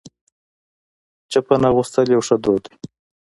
چپن 1.31 1.61
اغوستل 1.69 2.07
یو 2.13 2.21
ښه 2.27 2.35
دود 2.43 2.63
دی. 2.69 2.73